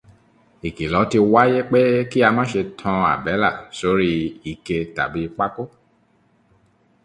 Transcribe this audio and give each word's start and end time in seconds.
Ìkìlọ̀ 0.67 1.03
ti 1.11 1.17
wáyé 1.31 1.59
pé 1.71 1.79
kí 2.11 2.19
á 2.27 2.29
máṣe 2.37 2.61
tan 2.79 2.99
àbẹ́là 3.13 3.49
sórí 3.77 4.11
ike 4.51 4.77
tàbí 4.95 5.21
pákó. 5.37 5.63